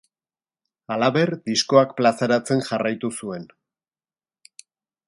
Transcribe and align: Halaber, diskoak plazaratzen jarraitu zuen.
Halaber, 0.95 1.33
diskoak 1.49 1.93
plazaratzen 2.01 2.65
jarraitu 2.71 3.13
zuen. 3.21 3.47